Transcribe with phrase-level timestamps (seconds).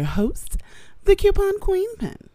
[0.00, 0.56] your host,
[1.04, 2.30] the Coupon Queen Pen.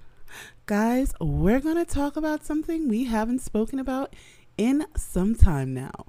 [0.67, 4.15] Guys, we're going to talk about something we haven't spoken about
[4.55, 6.05] in some time now.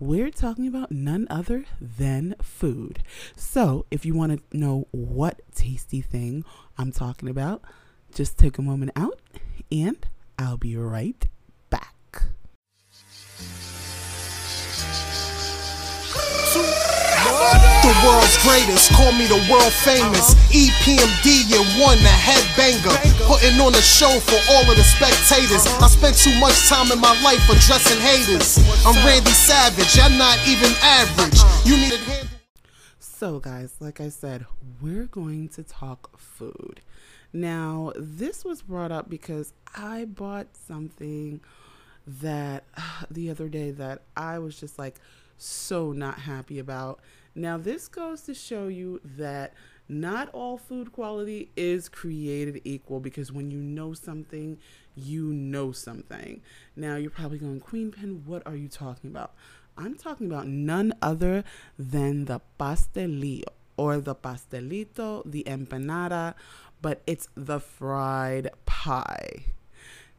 [0.00, 3.02] We're talking about none other than food.
[3.36, 6.42] So, if you want to know what tasty thing
[6.78, 7.60] I'm talking about,
[8.14, 9.20] just take a moment out
[9.70, 10.06] and
[10.38, 11.22] I'll be right
[11.68, 12.22] back.
[18.04, 20.36] World's greatest, call me the world famous.
[20.52, 22.94] EPMD and one, the headbanger.
[23.26, 25.66] Putting on a show for all of the spectators.
[25.80, 28.60] I spent too much time in my life addressing haters.
[28.86, 31.40] I'm Randy Savage, I'm not even average.
[31.64, 32.28] You need a.
[32.98, 34.44] So, guys, like I said,
[34.82, 36.80] we're going to talk food.
[37.32, 41.40] Now, this was brought up because I bought something
[42.06, 42.64] that
[43.10, 45.00] the other day that I was just like
[45.38, 47.00] so not happy about.
[47.34, 49.54] Now, this goes to show you that
[49.88, 54.58] not all food quality is created equal because when you know something,
[54.94, 56.42] you know something.
[56.76, 59.34] Now, you're probably going, Queen Pen, what are you talking about?
[59.76, 61.42] I'm talking about none other
[61.76, 63.44] than the pastelillo
[63.76, 66.34] or the pastelito, the empanada,
[66.80, 69.46] but it's the fried pie.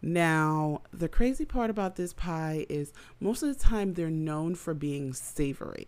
[0.07, 4.75] Now, the crazy part about this pie is most of the time they're known for
[4.75, 5.87] being savory.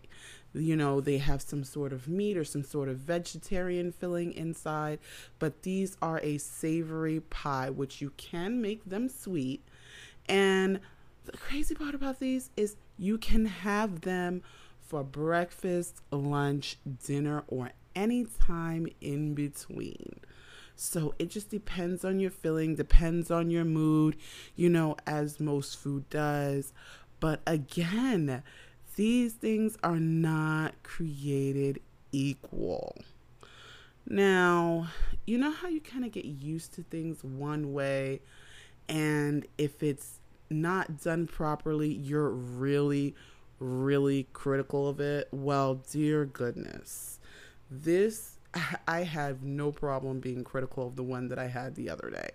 [0.52, 4.98] You know, they have some sort of meat or some sort of vegetarian filling inside,
[5.38, 9.62] but these are a savory pie, which you can make them sweet.
[10.28, 10.80] And
[11.26, 14.42] the crazy part about these is you can have them
[14.80, 20.18] for breakfast, lunch, dinner, or any time in between.
[20.80, 24.16] So it just depends on your feeling, depends on your mood,
[24.54, 26.72] you know, as most food does.
[27.18, 28.44] But again,
[28.94, 31.80] these things are not created
[32.12, 32.96] equal.
[34.06, 34.86] Now,
[35.26, 38.20] you know how you kind of get used to things one way,
[38.88, 43.16] and if it's not done properly, you're really,
[43.58, 45.26] really critical of it?
[45.32, 47.18] Well, dear goodness,
[47.68, 48.37] this
[48.88, 52.30] I have no problem being critical of the one that I had the other day.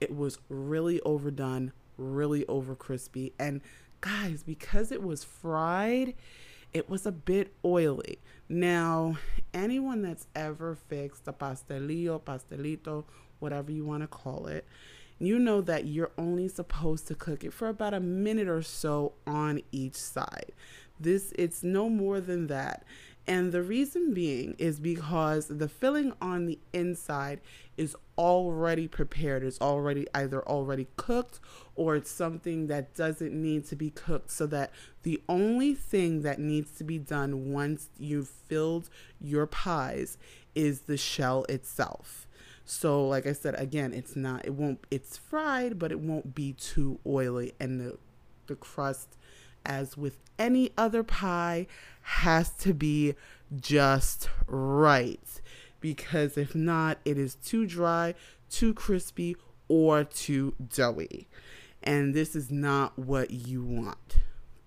[0.00, 3.32] It was really overdone, really over crispy.
[3.38, 3.60] And
[4.00, 6.14] guys, because it was fried,
[6.72, 8.18] it was a bit oily.
[8.48, 9.18] Now,
[9.54, 13.04] anyone that's ever fixed a pastelillo, pastelito,
[13.38, 14.66] whatever you want to call it,
[15.18, 19.12] you know that you're only supposed to cook it for about a minute or so
[19.26, 20.52] on each side.
[20.98, 22.84] This it's no more than that.
[23.26, 27.40] And the reason being is because the filling on the inside
[27.76, 29.42] is already prepared.
[29.42, 31.40] It's already either already cooked
[31.74, 34.30] or it's something that doesn't need to be cooked.
[34.30, 34.72] So that
[35.04, 38.90] the only thing that needs to be done once you've filled
[39.20, 40.18] your pies
[40.54, 42.26] is the shell itself.
[42.66, 46.54] So, like I said, again, it's not, it won't, it's fried, but it won't be
[46.54, 47.52] too oily.
[47.60, 47.98] And the,
[48.46, 49.16] the crust
[49.66, 51.66] as with any other pie,
[52.04, 53.14] has to be
[53.56, 55.40] just right.
[55.80, 58.14] Because if not, it is too dry,
[58.48, 59.36] too crispy,
[59.68, 61.28] or too doughy.
[61.82, 64.18] And this is not what you want.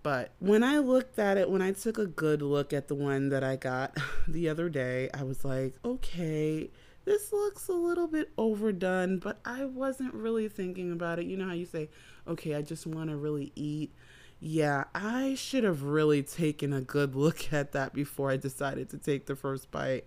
[0.03, 3.29] But when I looked at it, when I took a good look at the one
[3.29, 3.97] that I got
[4.27, 6.69] the other day, I was like, okay,
[7.05, 11.25] this looks a little bit overdone, but I wasn't really thinking about it.
[11.25, 11.89] You know how you say,
[12.27, 13.93] okay, I just want to really eat
[14.39, 18.97] yeah, I should have really taken a good look at that before I decided to
[18.97, 20.05] take the first bite.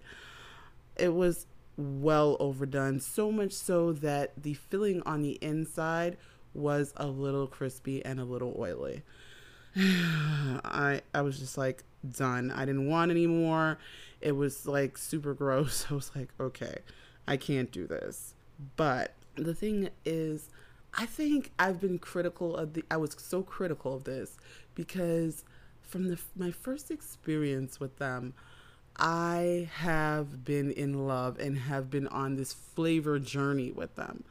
[0.97, 1.47] It was
[1.77, 6.17] well overdone, so much so that the filling on the inside
[6.53, 9.03] was a little crispy and a little oily.
[9.77, 12.51] I I was just like done.
[12.51, 13.79] I didn't want any more.
[14.21, 15.87] It was like super gross.
[15.91, 16.79] I was like, okay,
[17.27, 18.35] I can't do this.
[18.77, 20.51] But the thing is
[20.95, 22.85] I think I've been critical of the.
[22.91, 24.37] I was so critical of this
[24.75, 25.45] because
[25.81, 28.35] from the my first experience with them,
[28.97, 34.25] I have been in love and have been on this flavor journey with them.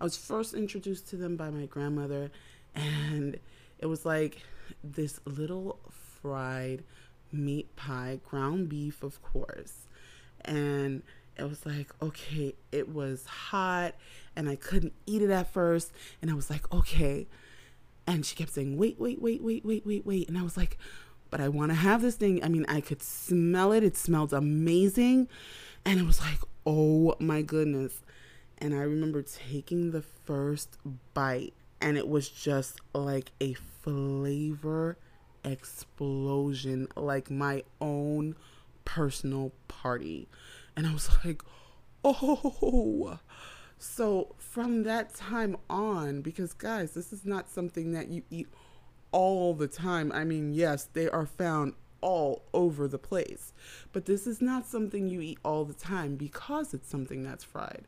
[0.00, 2.30] I was first introduced to them by my grandmother,
[2.74, 3.38] and
[3.78, 4.42] it was like
[4.82, 5.78] this little
[6.20, 6.84] fried
[7.32, 9.88] meat pie, ground beef, of course,
[10.44, 11.02] and
[11.36, 13.94] it was like, okay, it was hot
[14.36, 15.92] and I couldn't eat it at first.
[16.22, 17.26] And I was like, okay.
[18.06, 20.28] And she kept saying, wait, wait, wait, wait, wait, wait, wait.
[20.28, 20.78] And I was like,
[21.30, 22.44] but I want to have this thing.
[22.44, 23.82] I mean, I could smell it.
[23.82, 25.28] It smelled amazing.
[25.84, 28.02] And it was like, oh my goodness.
[28.58, 30.78] And I remember taking the first
[31.12, 34.96] bite, and it was just like a flavor
[35.44, 38.36] explosion like my own
[38.84, 40.28] personal party.
[40.76, 41.42] And I was like,
[42.04, 43.18] oh.
[43.78, 48.48] So from that time on, because guys, this is not something that you eat
[49.12, 50.10] all the time.
[50.12, 53.52] I mean, yes, they are found all over the place,
[53.92, 57.86] but this is not something you eat all the time because it's something that's fried.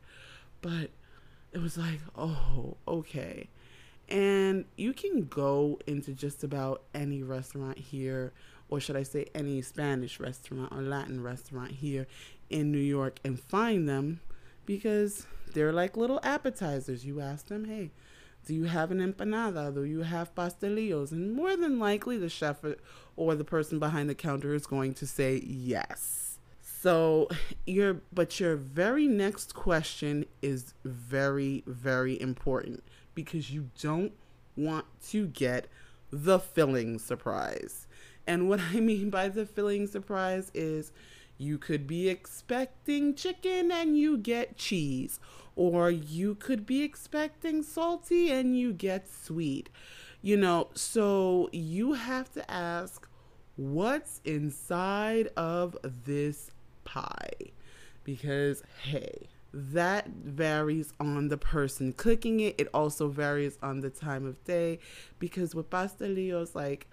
[0.61, 0.89] But
[1.51, 3.49] it was like, oh, okay.
[4.09, 8.33] And you can go into just about any restaurant here,
[8.69, 12.07] or should I say, any Spanish restaurant or Latin restaurant here
[12.49, 14.21] in New York and find them
[14.65, 17.05] because they're like little appetizers.
[17.05, 17.91] You ask them, hey,
[18.45, 19.73] do you have an empanada?
[19.73, 21.11] Do you have pastelillos?
[21.11, 22.63] And more than likely, the chef
[23.15, 26.39] or the person behind the counter is going to say yes.
[26.61, 27.27] So
[27.65, 32.83] your but your very next question is very very important
[33.15, 34.13] because you don't
[34.55, 35.67] want to get
[36.11, 37.87] the filling surprise.
[38.27, 40.91] And what I mean by the filling surprise is
[41.37, 45.19] you could be expecting chicken and you get cheese
[45.55, 49.69] or you could be expecting salty and you get sweet.
[50.21, 53.07] You know, so you have to ask
[53.55, 56.51] what's inside of this
[56.83, 57.51] pie
[58.03, 62.55] because hey, that varies on the person cooking it.
[62.57, 64.79] It also varies on the time of day
[65.19, 66.87] because with pastelillos, like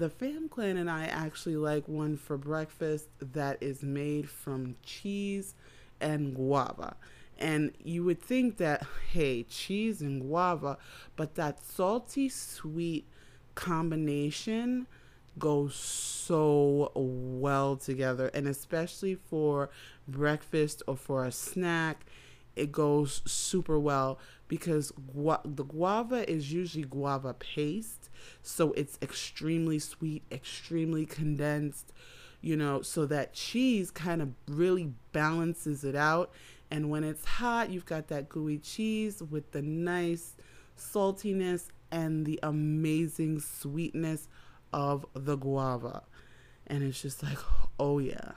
[0.00, 5.54] the fam clan and I actually like one for breakfast that is made from cheese
[6.00, 6.96] and guava.
[7.38, 10.78] And you would think that, hey, cheese and guava,
[11.16, 13.06] but that salty sweet
[13.54, 14.86] combination
[15.38, 18.30] goes so well together.
[18.32, 19.68] And especially for
[20.08, 22.06] breakfast or for a snack,
[22.56, 24.18] it goes super well
[24.48, 28.08] because gu- the guava is usually guava paste.
[28.42, 31.92] So it's extremely sweet, extremely condensed,
[32.40, 36.32] you know, so that cheese kind of really balances it out
[36.70, 40.36] and when it's hot, you've got that gooey cheese with the nice
[40.78, 44.28] saltiness and the amazing sweetness
[44.72, 46.04] of the guava.
[46.66, 47.38] And it's just like,
[47.80, 48.32] oh yeah.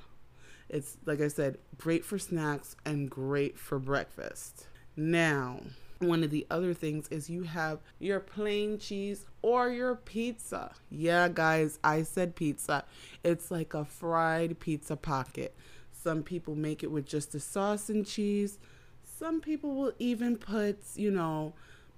[0.69, 4.67] It's, like I said, great for snacks and great for breakfast.
[4.95, 5.61] Now,
[5.99, 10.73] one of the other things is you have your plain cheese or your pizza.
[10.89, 12.85] Yeah, guys, I said pizza.
[13.23, 15.55] It's like a fried pizza pocket.
[15.91, 18.59] Some people make it with just the sauce and cheese.
[19.03, 21.53] Some people will even put, you know,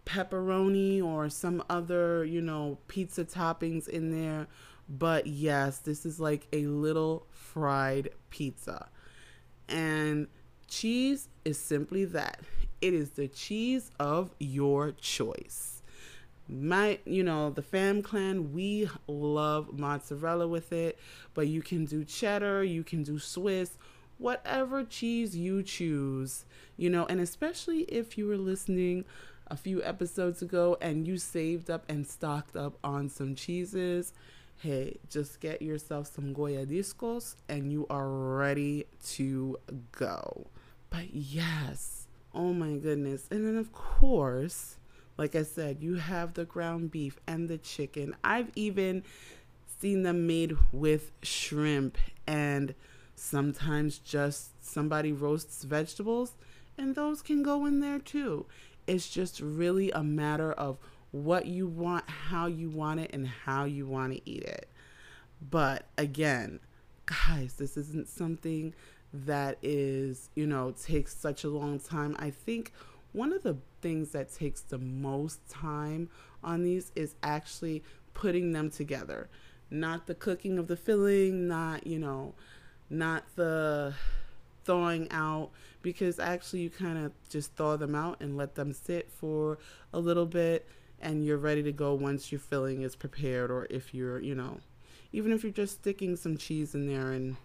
[0.05, 4.47] pepperoni or some other, you know, pizza toppings in there.
[4.87, 8.89] But yes, this is like a little fried pizza.
[9.67, 10.27] And
[10.67, 12.41] cheese is simply that
[12.81, 15.81] it is the cheese of your choice.
[16.47, 20.99] My, you know, the fam clan, we love mozzarella with it,
[21.33, 23.79] but you can do cheddar, you can do Swiss,
[24.19, 26.45] whatever cheese you choose,
[26.77, 29.05] you know, and especially if you were listening
[29.47, 34.13] a few episodes ago and you saved up and stocked up on some cheeses,
[34.57, 39.57] hey, just get yourself some Goya discos and you are ready to
[39.91, 40.47] go.
[40.89, 43.27] But yes, oh my goodness.
[43.29, 44.77] And then, of course,
[45.17, 48.15] like I said, you have the ground beef and the chicken.
[48.23, 49.03] I've even
[49.79, 52.73] seen them made with shrimp and
[53.15, 56.33] Sometimes just somebody roasts vegetables,
[56.77, 58.45] and those can go in there too.
[58.87, 60.77] It's just really a matter of
[61.15, 64.67] what you want, how you want it, and how you want to eat it.
[65.49, 66.59] But again,
[67.05, 68.73] guys, this isn't something
[69.13, 72.17] that is, you know, takes such a long time.
[72.19, 72.73] I think
[73.13, 76.09] one of the things that takes the most time
[76.43, 77.81] on these is actually
[78.13, 79.29] putting them together.
[79.71, 82.33] Not the cooking of the filling, not, you know,
[82.89, 83.93] not the
[84.65, 89.09] thawing out because actually you kind of just thaw them out and let them sit
[89.09, 89.59] for
[89.93, 90.67] a little bit
[91.01, 94.59] and you're ready to go once your filling is prepared or if you're you know
[95.11, 97.35] even if you're just sticking some cheese in there and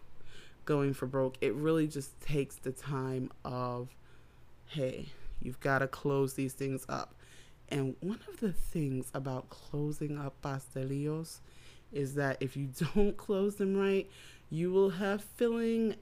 [0.64, 3.88] going for broke it really just takes the time of
[4.66, 5.06] hey
[5.40, 7.14] you've got to close these things up
[7.68, 11.38] and one of the things about closing up pastelillos
[11.92, 14.08] is that if you don't close them right
[14.50, 15.94] you will have filling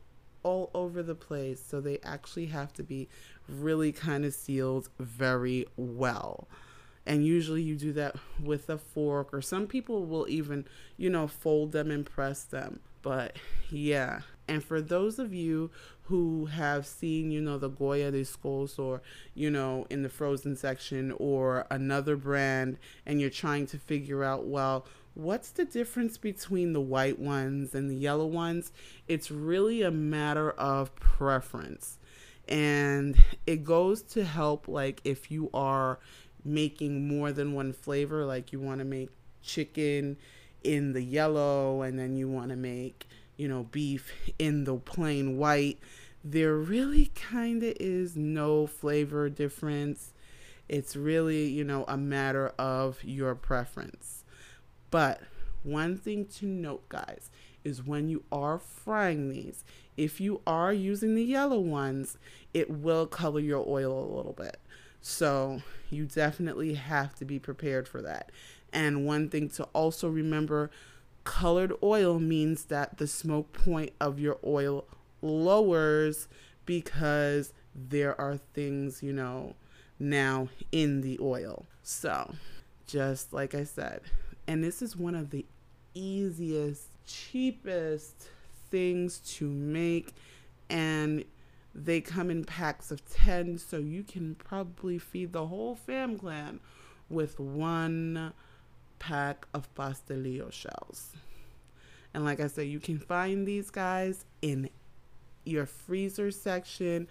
[0.43, 1.63] all over the place.
[1.65, 3.09] So they actually have to be
[3.49, 6.49] really kind of sealed very well.
[7.09, 10.67] And usually you do that with a fork, or some people will even,
[10.99, 12.81] you know, fold them and press them.
[13.01, 13.37] But
[13.71, 14.21] yeah.
[14.47, 15.71] And for those of you
[16.03, 19.01] who have seen, you know, the Goya discos or,
[19.35, 24.47] you know, in the frozen section or another brand, and you're trying to figure out,
[24.47, 24.85] well,
[25.15, 28.71] what's the difference between the white ones and the yellow ones?
[29.07, 31.99] It's really a matter of preference.
[32.47, 35.99] And it goes to help, like, if you are
[36.45, 39.11] making more than one flavor, like you want to make
[39.43, 40.17] chicken
[40.63, 45.37] in the yellow and then you want to make, you know, beef in the plain
[45.37, 45.79] white.
[46.25, 50.13] There really kind of is no flavor difference.
[50.69, 54.25] It's really, you know, a matter of your preference.
[54.91, 55.21] But
[55.63, 57.31] one thing to note, guys,
[57.65, 59.65] is when you are frying these,
[59.97, 62.19] if you are using the yellow ones,
[62.55, 64.59] it will color your oil a little bit.
[65.01, 68.31] So you definitely have to be prepared for that.
[68.73, 70.71] And one thing to also remember
[71.25, 74.87] colored oil means that the smoke point of your oil
[75.23, 76.29] lowers
[76.65, 79.55] because there are things, you know,
[79.99, 81.67] now in the oil.
[81.83, 82.35] So,
[82.87, 84.01] just like I said,
[84.47, 85.45] and this is one of the
[85.95, 88.29] easiest, cheapest
[88.71, 90.15] things to make
[90.71, 91.25] and
[91.85, 96.61] they come in packs of 10 so you can probably feed the whole fam clan
[97.09, 98.33] with one
[98.99, 101.13] pack of pastelillo shells.
[102.13, 104.71] And like I said, you can find these guys in
[105.45, 107.07] your freezer section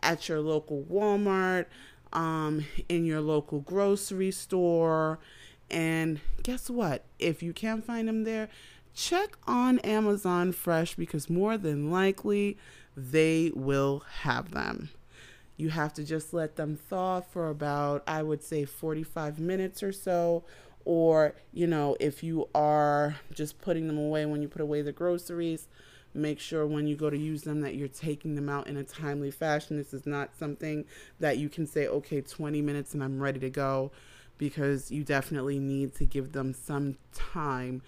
[0.00, 1.66] at your local Walmart,
[2.12, 5.18] um, in your local grocery store.
[5.70, 7.04] And guess what?
[7.18, 8.48] If you can't find them there,
[8.94, 12.56] check on Amazon Fresh because more than likely
[12.98, 14.90] they will have them.
[15.56, 19.92] You have to just let them thaw for about, I would say, 45 minutes or
[19.92, 20.44] so.
[20.84, 24.92] Or, you know, if you are just putting them away when you put away the
[24.92, 25.68] groceries,
[26.14, 28.84] make sure when you go to use them that you're taking them out in a
[28.84, 29.76] timely fashion.
[29.76, 30.84] This is not something
[31.20, 33.92] that you can say, okay, 20 minutes and I'm ready to go,
[34.38, 37.82] because you definitely need to give them some time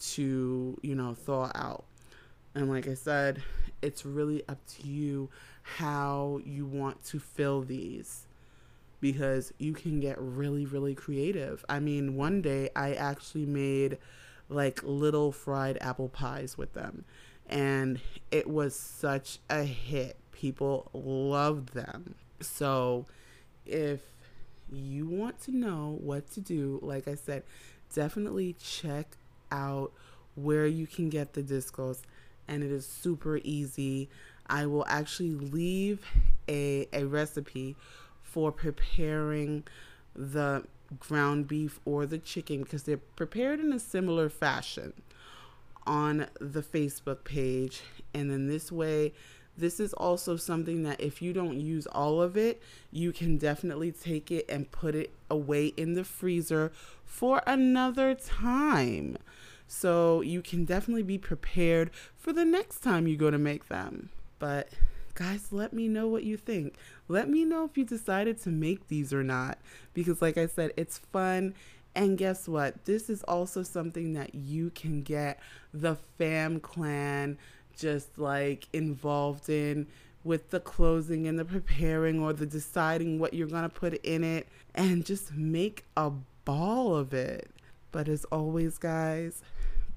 [0.00, 1.84] to, you know, thaw out.
[2.54, 3.42] And like I said,
[3.86, 5.30] it's really up to you
[5.62, 8.26] how you want to fill these
[9.00, 11.64] because you can get really, really creative.
[11.68, 13.98] I mean, one day I actually made
[14.48, 17.04] like little fried apple pies with them
[17.48, 18.00] and
[18.32, 20.16] it was such a hit.
[20.32, 22.16] People loved them.
[22.40, 23.06] So,
[23.64, 24.00] if
[24.70, 27.44] you want to know what to do, like I said,
[27.94, 29.16] definitely check
[29.52, 29.92] out
[30.34, 32.00] where you can get the discos
[32.48, 34.08] and it is super easy.
[34.48, 36.04] I will actually leave
[36.48, 37.76] a, a recipe
[38.22, 39.64] for preparing
[40.14, 40.64] the
[41.00, 44.92] ground beef or the chicken because they're prepared in a similar fashion
[45.86, 47.82] on the Facebook page.
[48.14, 49.12] And then this way,
[49.56, 53.90] this is also something that if you don't use all of it, you can definitely
[53.90, 56.72] take it and put it away in the freezer
[57.04, 59.16] for another time.
[59.68, 64.10] So you can definitely be prepared for the next time you go to make them.
[64.38, 64.68] But
[65.14, 66.74] guys, let me know what you think.
[67.08, 69.58] Let me know if you decided to make these or not.
[69.94, 71.54] Because, like I said, it's fun
[71.96, 72.84] and guess what?
[72.84, 75.40] This is also something that you can get
[75.72, 77.38] the fam clan
[77.74, 79.86] just like involved in
[80.22, 84.22] with the closing and the preparing or the deciding what you're going to put in
[84.24, 86.10] it and just make a
[86.44, 87.50] ball of it.
[87.92, 89.40] But as always, guys,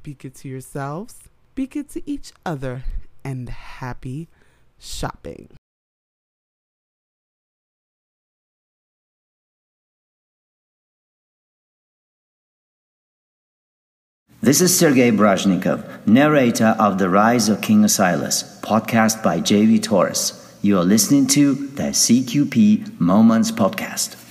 [0.04, 1.16] be good to yourselves,
[1.56, 2.84] be good to each other,
[3.24, 4.28] and happy
[4.80, 5.50] shopping.
[14.42, 20.58] This is Sergei Brajnikov, narrator of The Rise of King Asilas, podcast by JV Torres.
[20.62, 24.29] You are listening to the CQP Moments Podcast.